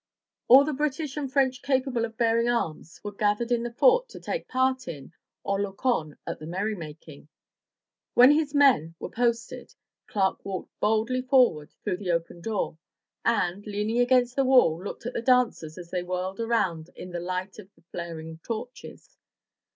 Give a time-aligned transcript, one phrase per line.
[0.47, 4.19] All the British and French capable of bearing arms were gathered in the fort to
[4.19, 7.27] take part in or look on at the merrymaking.
[8.15, 9.75] When his men were posted
[10.07, 12.79] Clark walked boldly forward through the open door,
[13.23, 17.19] and, leaning against the wall, looked at the dancers as they whirled around in the
[17.19, 19.17] light of the flaring torches.